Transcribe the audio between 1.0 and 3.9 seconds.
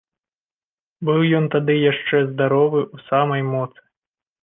Быў ён тады яшчэ здаровы, у самай моцы.